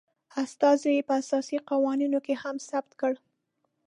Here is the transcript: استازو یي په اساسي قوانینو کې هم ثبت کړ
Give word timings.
استازو 0.43 0.87
یي 0.95 1.01
په 1.09 1.13
اساسي 1.21 1.57
قوانینو 1.69 2.19
کې 2.25 2.33
هم 2.43 2.55
ثبت 2.69 2.91
کړ 3.01 3.13